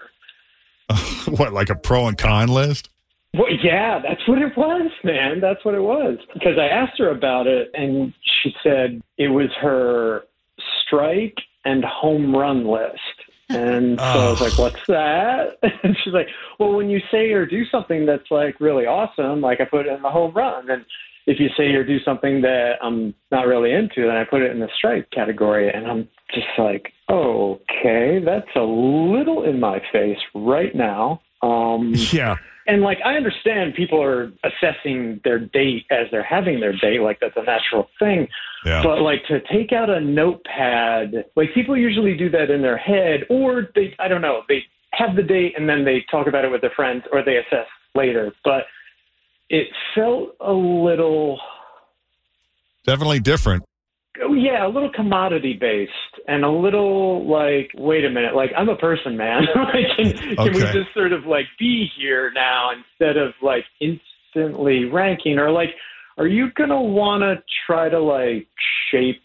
what, 1.37 1.53
like 1.53 1.71
a 1.71 1.77
pro 1.77 2.09
and 2.09 2.19
con 2.19 2.49
list? 2.49 2.91
Well, 3.35 3.53
yeah, 3.63 4.01
that's 4.03 4.27
what 4.27 4.39
it 4.39 4.57
was, 4.57 4.91
man. 5.05 5.41
That's 5.41 5.65
what 5.65 5.75
it 5.75 5.83
was. 5.83 6.19
Because 6.35 6.59
I 6.59 6.67
asked 6.67 6.99
her 6.99 7.11
about 7.11 7.47
it, 7.47 7.71
and 7.75 8.13
she 8.43 8.53
said 8.63 9.01
it 9.19 9.29
was 9.29 9.51
her 9.61 10.23
strike 10.85 11.37
and 11.65 11.85
home 11.85 12.35
run 12.35 12.67
list. 12.67 12.99
And 13.51 13.99
so 13.99 14.05
I 14.05 14.31
was 14.31 14.41
like, 14.41 14.59
what's 14.59 14.87
that? 14.89 15.59
And 15.83 15.97
she's 16.03 16.13
like, 16.13 16.29
well, 16.59 16.75
when 16.75 16.91
you 16.91 17.01
say 17.11 17.33
or 17.33 17.47
do 17.47 17.65
something 17.71 18.05
that's 18.05 18.31
like 18.31 18.61
really 18.61 18.85
awesome, 18.85 19.41
like 19.41 19.61
I 19.61 19.65
put 19.65 19.87
it 19.87 19.93
in 19.93 20.03
the 20.03 20.11
home 20.11 20.35
run. 20.35 20.69
And 20.71 20.85
if 21.27 21.41
you 21.41 21.49
say 21.57 21.65
or 21.75 21.85
do 21.85 21.99
something 22.01 22.43
that 22.43 22.75
I'm 22.83 23.15
not 23.31 23.47
really 23.47 23.73
into, 23.73 24.07
then 24.07 24.17
I 24.17 24.25
put 24.25 24.43
it 24.43 24.51
in 24.51 24.61
the 24.61 24.69
strike 24.77 25.11
category. 25.11 25.71
And 25.71 25.87
I'm 25.87 26.09
just 26.35 26.47
like, 26.59 26.93
okay, 27.11 28.19
that's 28.25 28.55
a 28.57 28.61
little 28.61 29.45
in 29.45 29.61
my 29.61 29.81
face 29.93 30.19
right 30.35 30.75
now. 30.75 31.21
Um, 31.43 31.95
Yeah. 32.13 32.37
And 32.69 32.83
like 32.83 32.99
I 33.05 33.15
understand 33.15 33.75
people 33.75 34.01
are 34.03 34.31
assessing 34.45 35.21
their 35.25 35.39
date 35.39 35.87
as 35.91 36.07
they're 36.11 36.23
having 36.23 36.61
their 36.61 36.73
date, 36.73 37.01
like 37.01 37.19
that's 37.21 37.37
a 37.37 37.43
natural 37.43 37.89
thing. 37.99 38.29
Yeah. 38.65 38.83
But 38.83 39.01
like 39.01 39.25
to 39.29 39.41
take 39.51 39.73
out 39.73 39.91
a 39.91 40.01
notepad, 40.01 41.25
like 41.35 41.55
people 41.55 41.77
usually 41.77 42.17
do 42.17 42.31
that 42.31 42.51
in 42.51 42.63
their 42.63 42.77
head, 42.77 43.21
or 43.31 43.69
they 43.75 43.97
I 43.99 44.07
don't 44.07 44.23
know, 44.23 44.43
they 44.49 44.65
have 44.93 45.17
the 45.17 45.23
date 45.23 45.55
and 45.59 45.69
then 45.69 45.85
they 45.85 46.05
talk 46.11 46.29
about 46.29 46.45
it 46.45 46.51
with 46.53 46.61
their 46.61 46.73
friends, 46.77 47.03
or 47.11 47.25
they 47.25 47.39
assess 47.39 47.67
later. 47.95 48.33
But 48.45 48.65
it 49.49 49.69
felt 49.95 50.37
a 50.41 50.53
little 50.53 51.41
Definitely 52.85 53.21
different. 53.21 53.65
Oh, 54.23 54.35
yeah, 54.35 54.67
a 54.67 54.69
little 54.69 54.91
commodity 54.93 55.55
based 55.55 55.93
and 56.27 56.45
a 56.45 56.51
little 56.51 57.27
like, 57.29 57.71
wait 57.75 58.05
a 58.05 58.11
minute, 58.11 58.35
like 58.35 58.51
I'm 58.57 58.69
a 58.69 58.77
person, 58.77 59.17
man. 59.17 59.43
like, 59.55 59.87
can, 59.97 60.37
can 60.37 60.53
we 60.53 60.61
just 60.61 60.93
sort 60.95 61.13
of 61.13 61.25
like 61.27 61.47
be 61.59 61.89
here 61.97 62.31
now 62.35 62.71
instead 62.73 63.17
of 63.17 63.33
like 63.43 63.65
instantly 63.81 64.85
ranking 64.85 65.39
or 65.39 65.51
like, 65.51 65.71
are 66.17 66.27
you 66.27 66.51
gonna 66.57 66.81
want 66.81 67.23
to 67.23 67.43
try 67.67 67.89
to 67.89 68.01
like 68.01 68.49
shape 68.91 69.21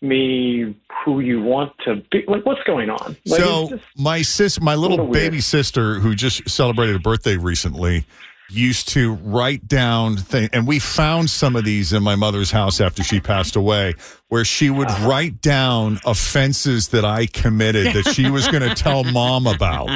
me 0.00 0.76
who 1.04 1.20
you 1.20 1.40
want 1.42 1.72
to 1.84 1.96
be? 2.10 2.24
Like, 2.26 2.44
what's 2.44 2.62
going 2.64 2.90
on? 2.90 3.16
Like, 3.26 3.40
so 3.40 3.68
just- 3.68 3.84
my 3.96 4.22
sis, 4.22 4.60
my 4.60 4.74
little 4.74 4.96
little 4.96 5.06
weird. 5.12 5.30
baby 5.30 5.40
sister, 5.40 6.00
who 6.00 6.14
just 6.14 6.48
celebrated 6.48 6.96
a 6.96 7.00
birthday 7.00 7.36
recently, 7.36 8.04
used 8.50 8.88
to 8.90 9.14
write 9.14 9.68
down 9.68 10.16
things, 10.16 10.48
and 10.52 10.66
we 10.66 10.78
found 10.78 11.28
some 11.30 11.54
of 11.56 11.64
these 11.64 11.92
in 11.92 12.02
my 12.02 12.16
mother's 12.16 12.50
house 12.50 12.80
after 12.80 13.02
she 13.02 13.20
passed 13.20 13.56
away, 13.56 13.94
where 14.28 14.44
she 14.44 14.70
would 14.70 14.88
Uh-huh. 14.88 15.08
write 15.08 15.40
down 15.42 15.98
offenses 16.06 16.88
that 16.88 17.04
I 17.04 17.26
committed 17.26 17.88
that 17.94 18.12
she 18.14 18.30
was 18.30 18.48
going 18.48 18.62
to 18.68 18.74
tell 18.74 19.04
mom 19.04 19.46
about, 19.46 19.88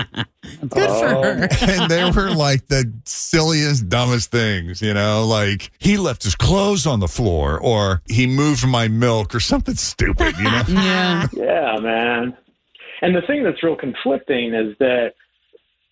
Good 0.68 0.70
for 0.70 1.08
her. 1.08 1.48
and 1.62 1.90
they 1.90 2.10
were 2.10 2.30
like 2.30 2.66
the 2.68 2.92
silliest, 3.04 3.88
dumbest 3.88 4.30
things, 4.30 4.82
you 4.82 4.92
know, 4.92 5.24
like 5.26 5.70
he 5.78 5.96
left 5.96 6.22
his 6.22 6.34
clothes 6.34 6.86
on 6.86 7.00
the 7.00 7.08
floor, 7.08 7.58
or 7.58 8.02
he 8.06 8.26
moved 8.26 8.66
my 8.66 8.86
milk, 8.88 9.34
or 9.34 9.40
something 9.40 9.76
stupid, 9.76 10.36
you 10.36 10.44
know. 10.44 10.62
Yeah. 10.68 11.26
Yeah, 11.32 11.78
man. 11.80 12.36
And 13.00 13.16
the 13.16 13.22
thing 13.26 13.42
that's 13.44 13.62
real 13.62 13.76
conflicting 13.76 14.54
is 14.54 14.76
that 14.78 15.14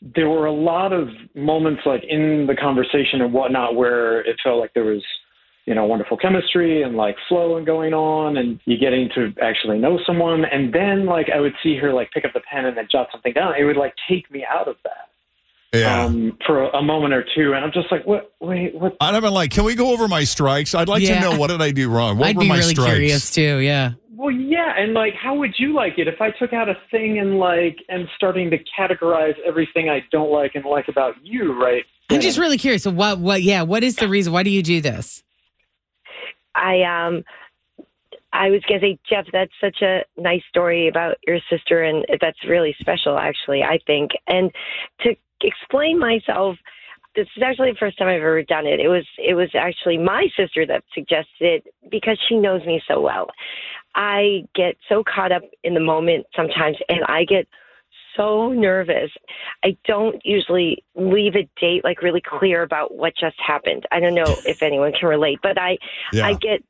there 0.03 0.29
were 0.29 0.47
a 0.47 0.53
lot 0.53 0.93
of 0.93 1.09
moments 1.35 1.83
like 1.85 2.03
in 2.09 2.47
the 2.47 2.55
conversation 2.57 3.21
and 3.21 3.33
whatnot 3.33 3.75
where 3.77 4.21
it 4.23 4.37
felt 4.43 4.59
like 4.59 4.73
there 4.75 4.85
was, 4.85 5.03
you 5.67 5.75
know, 5.75 5.85
wonderful 5.85 6.17
chemistry 6.17 6.83
and 6.83 6.97
like 6.97 7.17
flow 7.29 7.57
and 7.59 7.67
going 7.67 7.93
on 7.93 8.39
and 8.39 8.59
you 8.65 8.79
getting 8.79 9.11
to 9.15 9.33
actually 9.43 9.79
know 9.79 9.99
someone. 10.07 10.45
And 10.47 10.73
then 10.73 11.05
like 11.07 11.29
I 11.35 11.39
would 11.41 11.53
see 11.63 11.77
her 11.77 11.93
like 11.93 12.11
pick 12.13 12.25
up 12.25 12.33
the 12.33 12.41
pen 12.51 12.65
and 12.65 12.77
then 12.77 12.89
jot 12.91 13.09
something 13.13 13.33
down. 13.35 13.53
It 13.61 13.65
would 13.65 13.77
like 13.77 13.93
take 14.09 14.31
me 14.31 14.43
out 14.51 14.69
of 14.69 14.77
that 14.85 15.79
Yeah. 15.79 16.03
um, 16.05 16.39
for 16.47 16.63
a, 16.65 16.79
a 16.79 16.83
moment 16.83 17.13
or 17.13 17.23
two. 17.37 17.53
And 17.53 17.63
I'm 17.63 17.71
just 17.73 17.93
like, 17.93 18.07
what, 18.07 18.33
wait, 18.41 18.75
what? 18.75 18.97
I'd 19.03 19.13
have 19.15 19.23
been 19.23 19.35
like, 19.35 19.51
"Can 19.51 19.65
we 19.65 19.75
go 19.75 19.93
over 19.93 20.09
my 20.09 20.25
strikes? 20.25 20.75
I'd 20.75 20.89
like 20.89 21.03
Yeah. 21.03 21.21
to 21.21 21.31
know 21.31 21.39
what 21.39 21.49
did 21.49 21.61
I 21.61 21.73
do 21.73 21.91
wrong. 21.91 22.17
What 22.17 22.29
I'd 22.29 22.37
were 22.37 22.43
be 22.43 22.49
my 22.49 22.57
really 22.57 22.71
strikes?" 22.75 22.91
curious 22.91 23.31
too. 23.31 23.59
Yeah. 23.59 23.93
Well, 24.61 24.75
yeah, 24.77 24.83
and 24.83 24.95
like, 24.95 25.15
how 25.15 25.35
would 25.35 25.55
you 25.59 25.75
like 25.75 25.99
it 25.99 26.09
if 26.09 26.21
I 26.21 26.31
took 26.31 26.53
out 26.53 26.69
a 26.69 26.75
thing 26.91 27.19
and 27.19 27.39
like, 27.39 27.79
and 27.89 28.09
starting 28.17 28.51
to 28.51 28.59
categorize 28.79 29.35
everything 29.47 29.89
I 29.89 30.03
don't 30.11 30.31
like 30.31 30.55
and 30.55 30.65
like 30.65 30.89
about 30.89 31.15
you, 31.23 31.61
right? 31.61 31.85
I'm 32.11 32.21
just 32.21 32.39
really 32.39 32.59
curious. 32.59 32.83
So 32.83 32.91
what? 32.91 33.21
What? 33.21 33.43
Yeah. 33.43 33.63
What 33.63 33.85
is 33.85 33.97
the 33.97 34.09
reason? 34.09 34.33
Why 34.33 34.43
do 34.43 34.51
you 34.51 34.63
do 34.63 34.81
this? 34.81 35.23
I 36.57 36.83
um 36.83 37.23
I 38.33 38.51
was 38.51 38.63
gonna 38.69 38.81
say, 38.81 38.99
Jeff, 39.09 39.27
that's 39.33 39.53
such 39.61 39.83
a 39.83 40.01
nice 40.17 40.43
story 40.49 40.89
about 40.89 41.17
your 41.27 41.39
sister, 41.49 41.83
and 41.83 42.05
that's 42.21 42.39
really 42.49 42.75
special, 42.81 43.17
actually. 43.17 43.63
I 43.63 43.79
think, 43.87 44.11
and 44.27 44.51
to 45.01 45.15
explain 45.43 45.99
myself, 45.99 46.57
this 47.17 47.27
is 47.37 47.43
actually 47.43 47.73
the 47.73 47.79
first 47.79 47.99
time 47.99 48.09
I've 48.09 48.21
ever 48.21 48.43
done 48.43 48.67
it. 48.67 48.81
It 48.81 48.89
was 48.89 49.07
it 49.19 49.35
was 49.35 49.51
actually 49.55 49.99
my 49.99 50.29
sister 50.37 50.67
that 50.67 50.85
suggested 50.95 51.27
it 51.41 51.75
because 51.91 52.19
she 52.29 52.37
knows 52.37 52.65
me 52.65 52.83
so 52.87 53.01
well. 53.01 53.29
I 53.95 54.45
get 54.55 54.77
so 54.89 55.03
caught 55.03 55.33
up 55.33 55.43
in 55.65 55.75
the 55.75 55.81
moment 55.81 56.27
sometimes, 56.35 56.77
and 56.89 57.05
I 57.07 57.25
get 57.25 57.47
so 58.17 58.53
nervous. 58.53 59.11
I 59.65 59.77
don't 59.87 60.21
usually 60.25 60.85
leave 60.95 61.37
a 61.37 61.49
date 61.61 61.85
like 61.85 62.03
really 62.03 62.23
clear 62.25 62.63
about 62.63 62.95
what 62.95 63.15
just 63.17 63.37
happened. 63.45 63.87
I 63.91 64.01
don't 64.01 64.15
know 64.15 64.41
if 64.45 64.63
anyone 64.63 64.93
can 64.93 65.09
relate, 65.09 65.39
but 65.43 65.59
I 65.59 65.79
Yeah. 66.13 66.27
I 66.27 66.35
get 66.35 66.63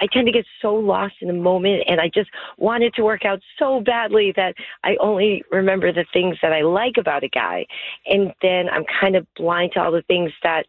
I 0.00 0.06
tend 0.06 0.26
to 0.26 0.32
get 0.32 0.46
so 0.62 0.74
lost 0.74 1.14
in 1.20 1.28
the 1.28 1.34
moment 1.34 1.82
and 1.86 2.00
I 2.00 2.08
just 2.08 2.30
want 2.56 2.84
it 2.84 2.94
to 2.94 3.02
work 3.02 3.24
out 3.24 3.40
so 3.58 3.80
badly 3.80 4.32
that 4.36 4.54
I 4.84 4.96
only 5.00 5.42
remember 5.50 5.92
the 5.92 6.06
things 6.12 6.36
that 6.42 6.52
I 6.52 6.62
like 6.62 6.96
about 6.96 7.24
a 7.24 7.28
guy. 7.28 7.66
And 8.06 8.32
then 8.40 8.68
I'm 8.70 8.84
kind 9.00 9.16
of 9.16 9.26
blind 9.36 9.72
to 9.72 9.82
all 9.82 9.90
the 9.90 10.02
things 10.02 10.32
that 10.42 10.64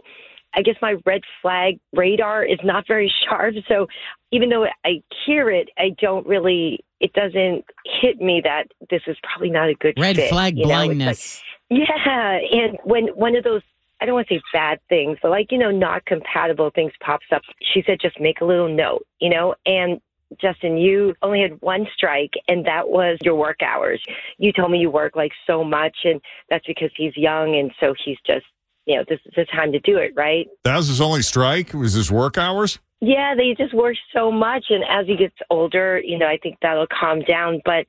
I 0.53 0.61
guess 0.61 0.75
my 0.81 0.95
red 1.05 1.21
flag 1.41 1.79
radar 1.93 2.43
is 2.43 2.59
not 2.63 2.85
very 2.87 3.13
sharp. 3.29 3.55
So 3.67 3.87
even 4.31 4.49
though 4.49 4.65
I 4.85 5.01
hear 5.25 5.49
it, 5.49 5.69
I 5.77 5.95
don't 6.01 6.25
really, 6.27 6.83
it 6.99 7.13
doesn't 7.13 7.65
hit 7.85 8.19
me 8.21 8.41
that 8.43 8.65
this 8.89 9.01
is 9.07 9.17
probably 9.23 9.49
not 9.49 9.69
a 9.69 9.75
good 9.75 9.95
Red 9.99 10.15
fit, 10.15 10.29
flag 10.29 10.57
you 10.57 10.65
know? 10.65 10.69
It's 10.69 10.77
like- 10.77 10.87
blindness. 10.87 11.43
yeah, 11.69 12.39
and 12.51 12.77
when 12.83 13.07
one 13.09 13.35
of 13.35 13.43
those 13.43 13.61
I 14.01 14.05
don't 14.05 14.15
want 14.15 14.27
to 14.29 14.35
say 14.35 14.41
bad 14.51 14.79
things, 14.89 15.19
but 15.21 15.29
like 15.29 15.51
you 15.51 15.59
know, 15.59 15.69
not 15.69 16.05
compatible 16.05 16.71
things 16.73 16.91
pops 17.01 17.27
up. 17.31 17.43
She 17.61 17.83
said, 17.85 17.99
just 18.01 18.19
make 18.19 18.41
a 18.41 18.45
little 18.45 18.69
note, 18.69 19.05
you 19.19 19.29
know, 19.29 19.55
and. 19.65 20.01
Justin, 20.39 20.77
you 20.77 21.13
only 21.23 21.41
had 21.41 21.59
one 21.61 21.85
strike, 21.93 22.31
and 22.47 22.65
that 22.65 22.87
was 22.87 23.17
your 23.21 23.35
work 23.35 23.61
hours. 23.61 24.01
You 24.37 24.53
told 24.53 24.71
me 24.71 24.79
you 24.79 24.89
work 24.89 25.17
like 25.17 25.33
so 25.45 25.61
much, 25.61 25.97
and 26.05 26.21
that's 26.49 26.65
because 26.65 26.89
he's 26.95 27.17
young, 27.17 27.57
and 27.57 27.69
so 27.81 27.93
he's 28.01 28.15
just, 28.25 28.45
you 28.85 28.97
know, 28.97 29.03
this 29.07 29.19
is 29.25 29.33
the 29.35 29.45
time 29.45 29.71
to 29.71 29.79
do 29.79 29.97
it, 29.97 30.13
right? 30.15 30.47
That 30.63 30.77
was 30.77 30.87
his 30.87 31.01
only 31.01 31.21
strike. 31.21 31.73
Was 31.73 31.93
his 31.93 32.11
work 32.11 32.37
hours? 32.37 32.79
Yeah, 32.99 33.33
they 33.35 33.55
just 33.57 33.73
work 33.73 33.95
so 34.13 34.31
much, 34.31 34.65
and 34.69 34.83
as 34.87 35.07
he 35.07 35.15
gets 35.15 35.35
older, 35.49 35.99
you 36.03 36.17
know, 36.17 36.27
I 36.27 36.37
think 36.37 36.57
that'll 36.61 36.87
calm 36.87 37.21
down. 37.21 37.61
But 37.65 37.85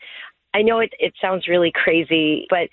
I 0.54 0.62
know 0.62 0.80
it 0.80 0.92
it 0.98 1.12
sounds 1.20 1.48
really 1.48 1.72
crazy, 1.74 2.46
but 2.48 2.68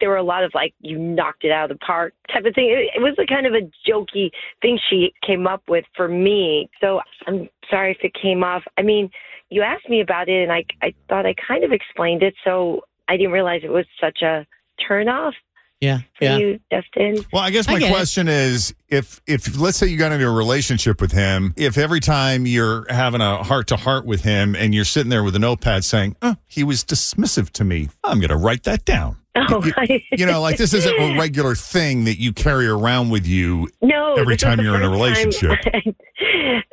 there 0.00 0.08
were 0.08 0.16
a 0.16 0.22
lot 0.22 0.44
of 0.44 0.52
like 0.54 0.74
you 0.80 0.98
knocked 0.98 1.44
it 1.44 1.50
out 1.50 1.70
of 1.70 1.78
the 1.78 1.84
park 1.84 2.14
type 2.32 2.44
of 2.44 2.54
thing. 2.54 2.66
It, 2.70 2.96
it 2.96 3.00
was 3.00 3.14
a 3.18 3.26
kind 3.26 3.46
of 3.46 3.54
a 3.54 3.70
jokey 3.88 4.30
thing 4.60 4.78
she 4.90 5.12
came 5.26 5.46
up 5.46 5.62
with 5.68 5.84
for 5.94 6.08
me. 6.08 6.68
So 6.80 7.00
I'm 7.26 7.48
sorry 7.70 7.92
if 7.92 7.98
it 8.02 8.12
came 8.20 8.42
off. 8.42 8.62
I 8.76 8.82
mean, 8.82 9.10
you 9.50 9.62
asked 9.62 9.88
me 9.88 10.00
about 10.00 10.28
it, 10.28 10.42
and 10.42 10.52
I 10.52 10.64
I 10.82 10.94
thought 11.08 11.26
I 11.26 11.34
kind 11.34 11.64
of 11.64 11.72
explained 11.72 12.22
it, 12.22 12.34
so 12.44 12.82
I 13.08 13.16
didn't 13.16 13.32
realize 13.32 13.60
it 13.62 13.70
was 13.70 13.86
such 14.00 14.22
a 14.22 14.46
turn 14.86 15.08
off 15.08 15.34
Yeah. 15.84 15.98
for 16.18 16.24
Yeah. 16.24 16.36
you, 16.38 16.60
Justin. 16.72 17.24
Well, 17.32 17.42
I 17.42 17.50
guess 17.50 17.66
my 17.68 17.78
get 17.78 17.90
it. 17.90 17.92
question 17.94 18.28
is 18.28 18.74
if 18.88 19.20
if 19.26 19.58
let's 19.58 19.76
say 19.78 19.86
you 19.86 19.96
got 19.98 20.12
into 20.12 20.26
a 20.26 20.30
relationship 20.32 21.00
with 21.00 21.12
him, 21.12 21.52
if 21.56 21.76
every 21.78 22.00
time 22.00 22.46
you're 22.46 22.86
having 22.90 23.20
a 23.20 23.42
heart 23.42 23.66
to 23.68 23.76
heart 23.76 24.04
with 24.06 24.22
him 24.22 24.54
and 24.54 24.74
you're 24.74 24.84
sitting 24.84 25.10
there 25.10 25.22
with 25.24 25.36
a 25.36 25.38
notepad 25.38 25.84
saying, 25.84 26.16
oh, 26.22 26.36
he 26.46 26.64
was 26.64 26.84
dismissive 26.84 27.50
to 27.50 27.64
me, 27.64 27.88
I'm 28.02 28.18
going 28.18 28.30
to 28.30 28.36
write 28.36 28.62
that 28.64 28.84
down. 28.84 29.16
Oh, 29.36 29.64
You, 29.88 30.00
you 30.12 30.26
know, 30.26 30.40
like 30.40 30.58
this 30.58 30.72
isn't 30.72 30.94
a 30.96 31.18
regular 31.18 31.56
thing 31.56 32.04
that 32.04 32.20
you 32.20 32.32
carry 32.32 32.68
around 32.68 33.10
with 33.10 33.26
you. 33.26 33.68
No, 33.82 34.14
every 34.14 34.36
time 34.36 34.60
you're 34.60 34.76
in 34.76 34.82
a 34.82 34.88
first 34.96 35.40
time- 35.40 35.50
relationship. 35.50 35.74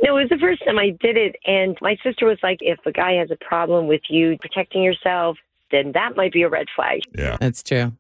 no, 0.04 0.18
it 0.18 0.22
was 0.22 0.30
the 0.30 0.38
first 0.40 0.64
time 0.64 0.78
I 0.78 0.92
did 1.00 1.18
it, 1.18 1.36
and 1.48 1.76
my 1.82 1.98
sister 2.04 2.28
was 2.28 2.38
like, 2.44 2.60
"If 2.62 2.78
a 2.86 2.92
guy 2.92 3.14
has 3.14 3.32
a 3.32 3.36
problem 3.44 3.88
with 3.88 4.02
you 4.10 4.38
protecting 4.40 4.84
yourself, 4.84 5.38
then 5.72 5.92
that 5.94 6.16
might 6.16 6.34
be 6.34 6.44
a 6.44 6.50
red 6.50 6.68
flag." 6.76 7.02
Yeah. 7.18 7.38
That's 7.40 7.64
true. 7.64 7.94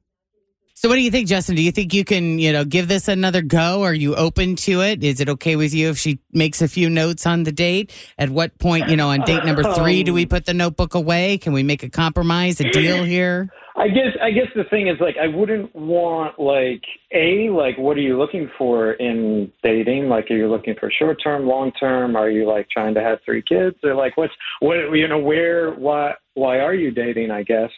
So 0.81 0.89
what 0.89 0.95
do 0.95 1.01
you 1.01 1.11
think, 1.11 1.27
Justin? 1.27 1.55
Do 1.55 1.61
you 1.61 1.71
think 1.71 1.93
you 1.93 2.03
can, 2.03 2.39
you 2.39 2.51
know, 2.51 2.65
give 2.65 2.87
this 2.87 3.07
another 3.07 3.43
go? 3.43 3.83
Are 3.83 3.93
you 3.93 4.15
open 4.15 4.55
to 4.55 4.81
it? 4.81 5.03
Is 5.03 5.19
it 5.19 5.29
okay 5.29 5.55
with 5.55 5.75
you 5.75 5.91
if 5.91 5.99
she 5.99 6.17
makes 6.33 6.59
a 6.59 6.67
few 6.67 6.89
notes 6.89 7.27
on 7.27 7.43
the 7.43 7.51
date? 7.51 7.93
At 8.17 8.31
what 8.31 8.57
point, 8.57 8.89
you 8.89 8.95
know, 8.95 9.09
on 9.09 9.21
date 9.21 9.45
number 9.45 9.61
three, 9.75 10.01
do 10.01 10.11
we 10.11 10.23
um, 10.23 10.29
put 10.29 10.47
the 10.47 10.55
notebook 10.55 10.95
away? 10.95 11.37
Can 11.37 11.53
we 11.53 11.61
make 11.61 11.83
a 11.83 11.89
compromise, 11.91 12.59
a 12.61 12.71
deal 12.71 13.03
here? 13.17 13.51
I 13.75 13.89
guess 13.89 14.17
I 14.23 14.31
guess 14.31 14.47
the 14.55 14.63
thing 14.71 14.87
is 14.87 14.97
like 14.99 15.17
I 15.21 15.27
wouldn't 15.27 15.73
want 15.75 16.39
like 16.39 16.81
a 17.13 17.51
like 17.51 17.77
what 17.77 17.95
are 17.95 18.01
you 18.01 18.17
looking 18.17 18.49
for 18.57 18.93
in 18.93 19.51
dating? 19.61 20.09
Like 20.09 20.31
are 20.31 20.35
you 20.35 20.49
looking 20.49 20.73
for 20.79 20.91
short 20.91 21.19
term, 21.23 21.45
long 21.45 21.71
term? 21.73 22.15
Are 22.15 22.29
you 22.29 22.47
like 22.47 22.67
trying 22.71 22.95
to 22.95 23.01
have 23.01 23.19
three 23.23 23.43
kids 23.47 23.75
or 23.83 23.93
like 23.93 24.17
what's 24.17 24.33
what 24.61 24.77
you 24.93 25.07
know 25.07 25.19
where 25.19 25.73
why 25.75 26.13
why 26.33 26.57
are 26.57 26.73
you 26.73 26.89
dating? 26.89 27.29
I 27.29 27.43
guess. 27.43 27.69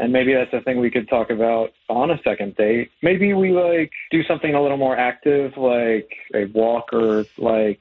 And 0.00 0.12
maybe 0.12 0.32
that's 0.32 0.52
a 0.54 0.62
thing 0.64 0.80
we 0.80 0.90
could 0.90 1.08
talk 1.10 1.28
about 1.30 1.70
on 1.90 2.10
a 2.10 2.16
second 2.24 2.56
date. 2.56 2.90
Maybe 3.02 3.34
we 3.34 3.50
like 3.52 3.92
do 4.10 4.22
something 4.24 4.54
a 4.54 4.62
little 4.62 4.78
more 4.78 4.96
active, 4.96 5.52
like 5.58 6.10
a 6.34 6.46
walk 6.54 6.92
or 6.92 7.26
like 7.36 7.80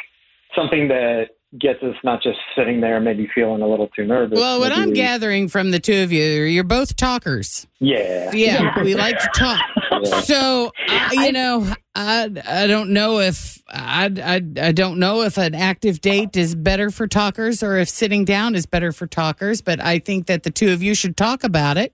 something 0.55 0.89
that 0.89 1.29
gets 1.59 1.81
us 1.81 1.95
not 2.03 2.21
just 2.21 2.37
sitting 2.55 2.81
there, 2.81 2.99
maybe 2.99 3.27
feeling 3.33 3.61
a 3.61 3.67
little 3.67 3.87
too 3.95 4.05
nervous. 4.05 4.37
Well, 4.37 4.59
what 4.59 4.69
Maybe 4.69 4.81
I'm 4.81 4.89
we- 4.89 4.95
gathering 4.95 5.47
from 5.47 5.71
the 5.71 5.79
two 5.79 6.03
of 6.03 6.11
you, 6.11 6.21
you're 6.43 6.63
both 6.63 6.95
talkers. 6.95 7.65
Yeah. 7.79 8.31
Yeah, 8.33 8.83
we 8.83 8.93
like 8.95 9.17
to 9.17 9.29
talk. 9.33 9.59
Yeah. 10.03 10.19
So, 10.21 10.71
uh, 10.89 11.09
you 11.13 11.31
know, 11.31 11.71
I 11.95 12.29
I 12.47 12.67
don't 12.67 12.91
know 12.91 13.19
if 13.19 13.63
I, 13.69 14.11
I 14.21 14.67
I 14.67 14.71
don't 14.73 14.99
know 14.99 15.21
if 15.23 15.37
an 15.37 15.55
active 15.55 16.01
date 16.01 16.35
is 16.37 16.53
better 16.53 16.91
for 16.91 17.07
talkers 17.07 17.63
or 17.63 17.77
if 17.77 17.89
sitting 17.89 18.25
down 18.25 18.55
is 18.55 18.65
better 18.65 18.91
for 18.91 19.07
talkers, 19.07 19.61
but 19.61 19.79
I 19.83 19.99
think 19.99 20.27
that 20.27 20.43
the 20.43 20.51
two 20.51 20.71
of 20.71 20.83
you 20.83 20.93
should 20.93 21.17
talk 21.17 21.43
about 21.43 21.77
it 21.77 21.93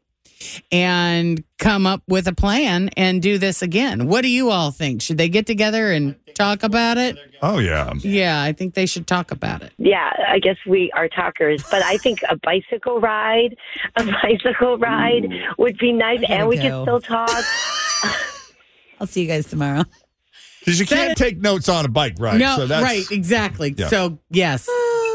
and 0.72 1.44
come 1.58 1.86
up 1.86 2.02
with 2.08 2.28
a 2.28 2.34
plan 2.34 2.90
and 2.98 3.22
do 3.22 3.38
this 3.38 3.62
again. 3.62 4.08
What 4.08 4.22
do 4.22 4.30
you 4.30 4.50
all 4.50 4.72
think? 4.72 5.02
Should 5.02 5.18
they 5.18 5.30
get 5.30 5.46
together 5.46 5.92
and 5.92 6.16
talk 6.36 6.64
about 6.64 6.98
it? 6.98 7.18
Oh 7.42 7.60
yeah. 7.60 7.94
Yeah, 8.00 8.42
I 8.42 8.52
think 8.52 8.74
they 8.74 8.86
should 8.86 9.08
talk 9.08 9.32
about 9.32 9.62
it. 9.62 9.74
Yeah, 9.78 10.12
I 10.28 10.40
guess 10.40 10.58
we 10.68 10.92
are 10.94 11.08
talkers, 11.08 11.64
but 11.70 11.82
I 11.84 11.98
think 11.98 12.20
a 12.30 12.38
bicycle 12.38 13.00
ride, 13.00 13.56
a 13.96 14.06
bicycle 14.24 14.78
ride 14.78 15.28
would 15.58 15.78
be 15.78 15.92
nice, 15.92 16.24
and 16.28 16.48
we 16.48 16.58
go. 16.58 16.62
could 16.62 16.82
still 16.84 17.02
talk. 17.02 17.30
I'll 19.00 19.08
see 19.08 19.22
you 19.22 19.28
guys 19.28 19.46
tomorrow. 19.48 19.84
Because 20.60 20.80
you 20.80 20.86
can't 20.88 21.16
take 21.16 21.38
notes 21.38 21.70
on 21.70 21.86
a 21.86 21.90
bike 21.90 22.16
ride. 22.18 22.40
no, 22.40 22.56
so 22.58 22.68
that's, 22.68 22.84
right, 22.84 23.06
exactly. 23.12 23.76
Yeah. 23.78 23.88
So, 23.88 24.18
yes. 24.32 24.68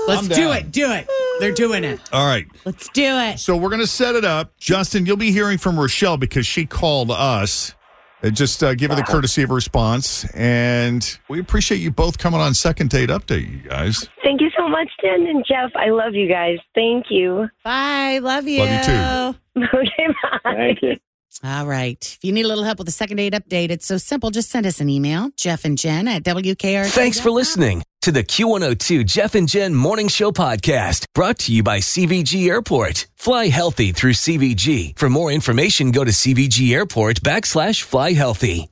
Let's 0.06 0.28
do 0.28 0.52
it. 0.52 0.70
Do 0.70 0.92
it. 0.92 1.08
They're 1.40 1.52
doing 1.52 1.84
it. 1.84 2.00
All 2.12 2.26
right. 2.26 2.46
Let's 2.64 2.88
do 2.90 3.02
it. 3.18 3.38
So 3.38 3.56
we're 3.56 3.70
going 3.70 3.80
to 3.80 3.86
set 3.86 4.14
it 4.14 4.24
up. 4.24 4.56
Justin, 4.58 5.06
you'll 5.06 5.16
be 5.16 5.32
hearing 5.32 5.58
from 5.58 5.78
Rochelle 5.78 6.16
because 6.16 6.46
she 6.46 6.66
called 6.66 7.10
us. 7.10 7.74
Uh, 8.22 8.28
Just 8.28 8.62
uh, 8.62 8.74
give 8.74 8.90
her 8.90 8.96
the 8.96 9.02
courtesy 9.02 9.42
of 9.42 9.50
a 9.50 9.54
response. 9.54 10.30
And 10.34 11.18
we 11.28 11.40
appreciate 11.40 11.78
you 11.78 11.90
both 11.90 12.18
coming 12.18 12.38
on 12.40 12.52
Second 12.52 12.90
Date 12.90 13.08
Update, 13.08 13.50
you 13.50 13.68
guys. 13.68 14.08
Thank 14.22 14.42
you 14.42 14.50
so 14.56 14.68
much, 14.68 14.88
Jen 15.02 15.26
and 15.26 15.42
Jeff. 15.48 15.70
I 15.74 15.88
love 15.90 16.14
you 16.14 16.28
guys. 16.28 16.58
Thank 16.74 17.06
you. 17.08 17.48
Bye. 17.64 18.18
Love 18.22 18.46
you. 18.46 18.60
Love 18.62 18.70
you 18.70 18.84
too. 18.84 19.40
Okay, 19.74 20.06
bye. 20.44 20.54
Thank 20.54 20.82
you. 20.82 20.96
All 21.42 21.66
right. 21.66 21.98
If 22.00 22.22
you 22.22 22.32
need 22.32 22.44
a 22.44 22.48
little 22.48 22.64
help 22.64 22.78
with 22.78 22.86
the 22.86 22.92
second 22.92 23.16
date 23.16 23.32
update, 23.32 23.70
it's 23.70 23.86
so 23.86 23.96
simple. 23.96 24.30
Just 24.30 24.50
send 24.50 24.66
us 24.66 24.80
an 24.80 24.90
email, 24.90 25.30
Jeff 25.36 25.64
and 25.64 25.78
Jen 25.78 26.06
at 26.06 26.22
WKR. 26.22 26.86
Thanks 26.86 27.18
for 27.18 27.30
listening 27.30 27.82
to 28.02 28.12
the 28.12 28.22
Q102 28.22 29.06
Jeff 29.06 29.34
and 29.34 29.48
Jen 29.48 29.74
Morning 29.74 30.08
Show 30.08 30.32
podcast 30.32 31.06
brought 31.14 31.38
to 31.40 31.52
you 31.52 31.62
by 31.62 31.78
CVG 31.78 32.48
Airport. 32.48 33.06
Fly 33.16 33.48
healthy 33.48 33.92
through 33.92 34.12
CVG. 34.12 34.98
For 34.98 35.08
more 35.08 35.30
information, 35.30 35.92
go 35.92 36.04
to 36.04 36.10
CVG 36.10 36.74
Airport 36.74 37.20
backslash 37.22 37.82
fly 37.82 38.12
healthy. 38.12 38.68